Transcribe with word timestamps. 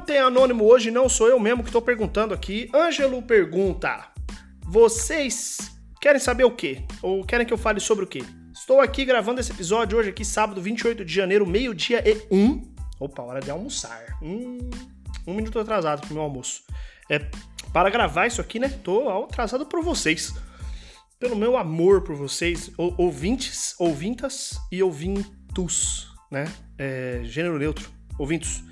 Não 0.00 0.06
tem 0.06 0.16
anônimo 0.16 0.64
hoje, 0.64 0.90
não 0.90 1.10
sou 1.10 1.28
eu 1.28 1.38
mesmo 1.38 1.62
que 1.62 1.68
estou 1.68 1.82
perguntando 1.82 2.32
aqui. 2.32 2.70
Ângelo 2.74 3.20
pergunta: 3.20 4.06
Vocês 4.64 5.78
querem 6.00 6.18
saber 6.18 6.44
o 6.44 6.50
quê? 6.50 6.82
Ou 7.02 7.22
querem 7.22 7.46
que 7.46 7.52
eu 7.52 7.58
fale 7.58 7.80
sobre 7.80 8.06
o 8.06 8.08
quê? 8.08 8.24
Estou 8.50 8.80
aqui 8.80 9.04
gravando 9.04 9.42
esse 9.42 9.52
episódio 9.52 9.98
hoje 9.98 10.08
aqui, 10.08 10.24
sábado 10.24 10.58
28 10.62 11.04
de 11.04 11.12
janeiro, 11.12 11.46
meio-dia 11.46 12.02
e 12.08 12.16
um. 12.34 12.62
Opa, 12.98 13.22
hora 13.22 13.40
de 13.40 13.50
almoçar. 13.50 14.18
Hum, 14.22 14.70
um 15.26 15.34
minuto 15.34 15.58
atrasado 15.58 16.00
pro 16.00 16.14
meu 16.14 16.22
almoço. 16.22 16.62
É, 17.10 17.18
para 17.70 17.90
gravar 17.90 18.26
isso 18.26 18.40
aqui, 18.40 18.58
né? 18.58 18.70
Tô 18.82 19.06
atrasado 19.24 19.66
por 19.66 19.82
vocês. 19.82 20.34
Pelo 21.18 21.36
meu 21.36 21.58
amor 21.58 22.00
por 22.00 22.16
vocês, 22.16 22.70
ouvintes, 22.78 23.74
ouvintas 23.78 24.58
e 24.72 24.82
ouvintos, 24.82 26.08
né? 26.30 26.50
É, 26.78 27.20
gênero 27.24 27.58
neutro, 27.58 27.90
ouvintos. 28.18 28.64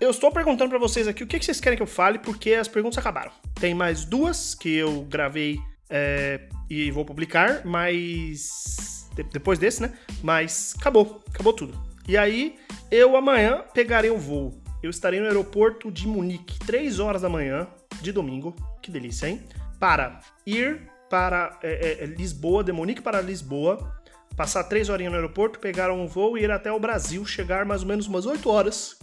Eu 0.00 0.10
estou 0.10 0.30
perguntando 0.30 0.70
para 0.70 0.78
vocês 0.78 1.08
aqui 1.08 1.24
o 1.24 1.26
que, 1.26 1.42
vocês 1.42 1.58
querem 1.60 1.76
que 1.76 1.82
eu 1.82 1.86
fale, 1.86 2.20
porque 2.20 2.54
as 2.54 2.68
perguntas 2.68 2.98
acabaram. 2.98 3.32
Tem 3.58 3.74
mais 3.74 4.04
duas 4.04 4.54
que 4.54 4.72
eu 4.72 5.02
gravei 5.02 5.58
é, 5.90 6.48
e 6.70 6.88
vou 6.92 7.04
publicar, 7.04 7.62
mas. 7.64 9.10
Depois 9.32 9.58
desse, 9.58 9.82
né? 9.82 9.92
Mas 10.22 10.76
acabou, 10.78 11.20
acabou 11.28 11.52
tudo. 11.52 11.76
E 12.06 12.16
aí, 12.16 12.56
eu 12.92 13.16
amanhã 13.16 13.64
pegarei 13.74 14.08
um 14.08 14.18
voo. 14.18 14.62
Eu 14.80 14.88
estarei 14.88 15.18
no 15.18 15.26
aeroporto 15.26 15.90
de 15.90 16.06
Munique, 16.06 16.60
3 16.60 17.00
horas 17.00 17.22
da 17.22 17.28
manhã 17.28 17.66
de 18.00 18.12
domingo. 18.12 18.54
Que 18.80 18.92
delícia, 18.92 19.26
hein? 19.26 19.42
Para 19.80 20.20
ir 20.46 20.88
para 21.10 21.58
é, 21.60 22.04
é, 22.04 22.06
Lisboa, 22.06 22.62
de 22.62 22.70
Munique 22.70 23.02
para 23.02 23.20
Lisboa, 23.20 24.00
passar 24.36 24.62
3 24.62 24.90
horinhas 24.90 25.10
no 25.10 25.18
aeroporto, 25.18 25.58
pegar 25.58 25.90
um 25.90 26.06
voo 26.06 26.38
e 26.38 26.42
ir 26.42 26.50
até 26.52 26.70
o 26.70 26.78
Brasil, 26.78 27.26
chegar 27.26 27.64
mais 27.64 27.82
ou 27.82 27.88
menos 27.88 28.06
umas 28.06 28.26
8 28.26 28.48
horas 28.48 28.96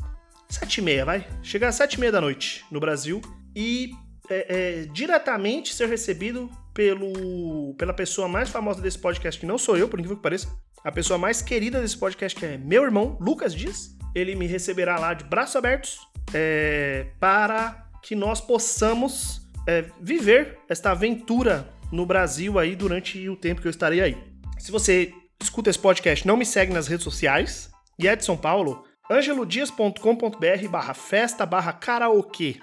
sete 0.49 0.77
e 0.77 0.81
meia, 0.81 1.05
vai. 1.05 1.27
Chegar 1.41 1.69
às 1.69 1.75
sete 1.75 1.95
e 1.95 1.99
meia 1.99 2.11
da 2.11 2.21
noite 2.21 2.65
no 2.71 2.79
Brasil 2.79 3.21
e 3.55 3.91
é, 4.29 4.45
é, 4.49 4.85
diretamente 4.85 5.73
ser 5.73 5.87
recebido 5.87 6.49
pelo, 6.73 7.73
pela 7.75 7.93
pessoa 7.93 8.27
mais 8.27 8.49
famosa 8.49 8.81
desse 8.81 8.97
podcast, 8.97 9.39
que 9.39 9.45
não 9.45 9.57
sou 9.57 9.77
eu, 9.77 9.87
por 9.87 9.99
incrível 9.99 10.17
que 10.17 10.23
pareça. 10.23 10.47
A 10.83 10.91
pessoa 10.91 11.17
mais 11.17 11.41
querida 11.41 11.81
desse 11.81 11.97
podcast, 11.97 12.37
que 12.37 12.45
é 12.45 12.57
meu 12.57 12.83
irmão, 12.83 13.17
Lucas 13.19 13.53
Dias. 13.55 13.95
Ele 14.13 14.35
me 14.35 14.45
receberá 14.45 14.99
lá 14.99 15.13
de 15.13 15.23
braços 15.23 15.55
abertos 15.55 15.99
é, 16.33 17.07
para 17.19 17.89
que 18.03 18.15
nós 18.15 18.39
possamos 18.39 19.41
é, 19.67 19.85
viver 19.99 20.59
esta 20.69 20.91
aventura 20.91 21.67
no 21.91 22.05
Brasil 22.05 22.59
aí 22.59 22.75
durante 22.75 23.27
o 23.29 23.35
tempo 23.35 23.61
que 23.61 23.67
eu 23.67 23.71
estarei 23.71 24.01
aí. 24.01 24.17
Se 24.59 24.71
você 24.71 25.11
escuta 25.41 25.69
esse 25.69 25.79
podcast, 25.79 26.25
não 26.25 26.37
me 26.37 26.45
segue 26.45 26.73
nas 26.73 26.87
redes 26.87 27.03
sociais 27.03 27.69
e 27.99 28.07
é 28.07 28.15
de 28.15 28.25
São 28.25 28.37
Paulo, 28.37 28.83
angelodias.com.br 29.09 30.67
barra 30.69 30.93
festa 30.93 31.45
barra 31.45 31.73
karaokê. 31.73 32.57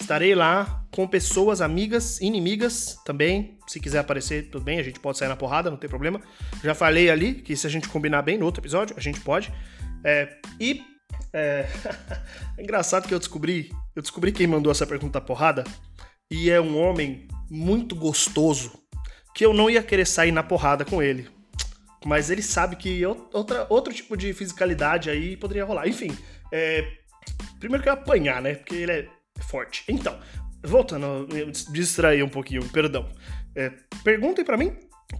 Estarei 0.00 0.34
lá 0.34 0.84
com 0.90 1.06
pessoas, 1.06 1.60
amigas, 1.60 2.20
inimigas 2.20 2.98
também. 3.04 3.58
Se 3.68 3.78
quiser 3.78 4.00
aparecer, 4.00 4.50
tudo 4.50 4.64
bem, 4.64 4.78
a 4.78 4.82
gente 4.82 4.98
pode 4.98 5.18
sair 5.18 5.28
na 5.28 5.36
porrada, 5.36 5.70
não 5.70 5.76
tem 5.76 5.88
problema. 5.88 6.20
Já 6.62 6.74
falei 6.74 7.08
ali 7.10 7.34
que 7.34 7.56
se 7.56 7.66
a 7.66 7.70
gente 7.70 7.88
combinar 7.88 8.22
bem 8.22 8.36
no 8.36 8.44
outro 8.44 8.60
episódio, 8.60 8.96
a 8.96 9.00
gente 9.00 9.20
pode. 9.20 9.52
É, 10.04 10.36
e 10.58 10.82
é... 11.32 11.66
é 12.58 12.62
engraçado 12.62 13.06
que 13.06 13.14
eu 13.14 13.18
descobri, 13.18 13.70
eu 13.94 14.02
descobri 14.02 14.32
quem 14.32 14.46
mandou 14.46 14.72
essa 14.72 14.86
pergunta 14.86 15.20
porrada 15.20 15.64
e 16.30 16.50
é 16.50 16.60
um 16.60 16.78
homem 16.78 17.28
muito 17.50 17.94
gostoso 17.94 18.72
que 19.34 19.44
eu 19.44 19.52
não 19.52 19.70
ia 19.70 19.82
querer 19.82 20.06
sair 20.06 20.32
na 20.32 20.42
porrada 20.42 20.84
com 20.84 21.02
ele. 21.02 21.28
Mas 22.04 22.30
ele 22.30 22.42
sabe 22.42 22.76
que 22.76 23.04
outra, 23.06 23.66
outro 23.68 23.92
tipo 23.92 24.16
de 24.16 24.32
fisicalidade 24.32 25.10
aí 25.10 25.36
poderia 25.36 25.64
rolar. 25.64 25.86
Enfim, 25.88 26.16
é, 26.50 26.86
primeiro 27.58 27.82
que 27.82 27.88
eu 27.88 27.92
apanhar, 27.92 28.42
né? 28.42 28.54
Porque 28.54 28.74
ele 28.74 28.92
é 28.92 29.08
forte. 29.42 29.84
Então, 29.88 30.18
voltando, 30.62 31.28
eu 31.34 31.50
distraí 31.72 32.22
um 32.22 32.28
pouquinho, 32.28 32.66
perdão. 32.68 33.08
É, 33.54 33.72
perguntem 34.02 34.44
para 34.44 34.56
mim 34.56 34.76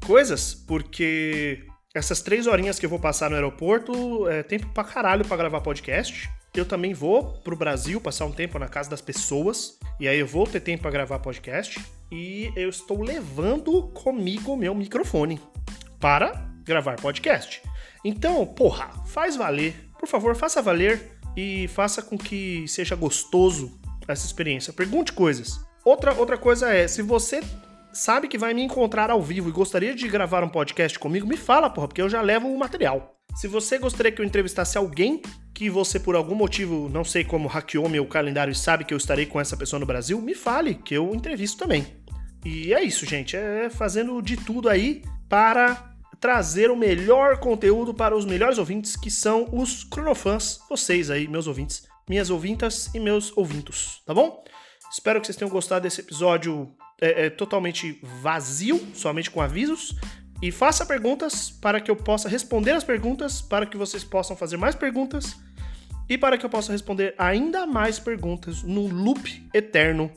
coisas, 0.07 0.55
porque 0.55 1.65
essas 1.95 2.23
três 2.23 2.47
horinhas 2.47 2.79
que 2.79 2.87
eu 2.87 2.91
vou 2.91 2.99
passar 2.99 3.29
no 3.29 3.37
aeroporto 3.37 4.29
é 4.29 4.43
tempo 4.43 4.67
pra 4.73 4.85
caralho 4.85 5.25
pra 5.25 5.37
gravar 5.37 5.61
podcast. 5.61 6.31
Eu 6.55 6.67
também 6.67 6.93
vou 6.93 7.33
pro 7.39 7.57
Brasil 7.57 8.01
passar 8.01 8.27
um 8.27 8.33
tempo 8.33 8.59
na 8.59 8.69
casa 8.69 8.91
das 8.91 9.01
pessoas. 9.01 9.79
E 9.99 10.07
aí 10.07 10.19
eu 10.19 10.27
vou 10.27 10.47
ter 10.47 10.61
tempo 10.61 10.83
para 10.83 10.91
gravar 10.91 11.19
podcast. 11.19 11.81
E 12.11 12.53
eu 12.55 12.69
estou 12.69 13.03
levando 13.03 13.85
comigo 13.89 14.53
o 14.53 14.57
meu 14.57 14.75
microfone 14.75 15.41
para 15.99 16.52
gravar 16.65 16.97
podcast. 16.97 17.63
Então, 18.05 18.45
porra, 18.47 18.91
faz 19.07 19.37
valer. 19.37 19.75
Por 19.99 20.09
favor, 20.09 20.35
faça 20.35 20.63
valer 20.63 21.19
e 21.37 21.69
faça 21.69 22.03
com 22.03 22.19
que 22.19 22.67
seja 22.69 22.95
gostoso 22.95 23.79
essa 24.07 24.27
experiência. 24.27 24.73
Pergunte 24.73 25.13
coisas. 25.13 25.61
Outra, 25.85 26.15
outra 26.15 26.37
coisa 26.37 26.73
é, 26.73 26.87
se 26.87 27.03
você 27.03 27.43
sabe 27.93 28.29
que 28.29 28.39
vai 28.39 28.55
me 28.55 28.63
encontrar 28.63 29.11
ao 29.11 29.23
vivo 29.23 29.49
e 29.49 29.53
gostaria 29.53 29.95
de 29.95 30.09
gravar 30.09 30.43
um 30.43 30.49
podcast 30.49 30.99
comigo, 30.99 31.27
me 31.27 31.37
fala, 31.37 31.69
porra, 31.69 31.89
porque 31.89 32.03
eu 32.03 32.09
já 32.09 32.21
levo 32.21 32.49
o 32.49 32.59
material. 32.59 33.17
Se 33.35 33.49
você 33.49 33.79
gostaria 33.79 34.13
que 34.13 34.21
eu 34.21 34.27
entrevistasse 34.27 34.77
alguém 34.77 35.23
que 35.55 35.69
você, 35.71 35.99
por 35.99 36.15
algum 36.15 36.35
motivo, 36.35 36.89
não 36.89 37.05
sei 37.05 37.25
como, 37.25 37.49
hackeou 37.49 37.89
meu 37.89 38.07
calendário 38.07 38.53
e 38.53 38.55
sabe 38.55 38.85
que 38.85 38.93
eu 38.93 38.99
estarei 38.99 39.27
com 39.27 39.41
essa 39.41 39.57
pessoa 39.57 39.81
no 39.81 39.87
Brasil, 39.87 40.21
me 40.21 40.35
fale, 40.35 40.75
que 40.75 40.95
eu 40.95 41.15
entrevisto 41.15 41.59
também. 41.59 41.87
E 42.45 42.75
é 42.75 42.83
isso, 42.83 43.07
gente. 43.07 43.37
É 43.37 43.71
fazendo 43.71 44.21
de 44.21 44.37
tudo 44.37 44.69
aí 44.69 45.03
para 45.29 45.92
trazer 46.23 46.71
o 46.71 46.77
melhor 46.77 47.39
conteúdo 47.39 47.93
para 47.93 48.17
os 48.17 48.25
melhores 48.25 48.57
ouvintes, 48.57 48.95
que 48.95 49.11
são 49.11 49.49
os 49.53 49.83
cronofãs, 49.83 50.61
vocês 50.69 51.11
aí, 51.11 51.27
meus 51.27 51.49
ouvintes, 51.49 51.89
minhas 52.09 52.31
ouvintas 52.31 52.89
e 52.95 53.01
meus 53.01 53.37
ouvintos, 53.37 54.01
tá 54.07 54.15
bom? 54.15 54.45
Espero 54.89 55.21
que 55.21 55.27
vocês 55.27 55.37
tenham 55.37 55.51
gostado 55.51 55.83
desse 55.83 56.01
episódio 56.01 56.73
é, 57.01 57.27
é, 57.27 57.31
totalmente 57.31 57.99
vazio, 58.23 58.81
somente 58.95 59.33
com 59.33 59.41
avisos. 59.41 59.97
E 60.41 60.53
faça 60.53 60.87
perguntas 60.87 61.51
para 61.51 61.81
que 61.81 61.91
eu 61.91 61.97
possa 61.97 62.29
responder 62.29 62.71
as 62.71 62.85
perguntas, 62.85 63.43
para 63.43 63.67
que 63.67 63.77
vocês 63.77 64.05
possam 64.05 64.37
fazer 64.37 64.57
mais 64.57 64.77
perguntas 64.77 65.37
e 66.09 66.17
para 66.17 66.39
que 66.39 66.47
eu 66.47 66.51
possa 66.51 66.71
responder 66.71 67.17
ainda 67.19 67.67
mais 67.67 67.99
perguntas 67.99 68.63
num 68.63 68.87
loop 68.87 69.49
eterno, 69.53 70.09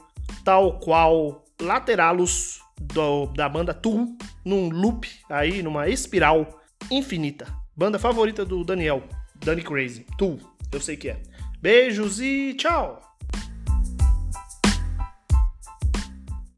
tal 0.43 0.79
qual 0.79 1.43
Lateralos 1.59 2.59
do, 2.79 3.27
da 3.27 3.49
banda 3.49 3.73
Tool 3.73 4.15
num 4.45 4.69
loop 4.69 5.09
aí, 5.29 5.63
numa 5.63 5.89
espiral 5.89 6.61
infinita. 6.91 7.47
Banda 7.75 7.99
favorita 7.99 8.45
do 8.45 8.63
Daniel, 8.63 9.03
Danny 9.43 9.63
Crazy. 9.63 10.05
Tool, 10.17 10.39
eu 10.71 10.79
sei 10.79 10.95
que 10.95 11.09
é. 11.09 11.21
Beijos 11.61 12.21
e 12.21 12.53
tchau! 12.53 13.01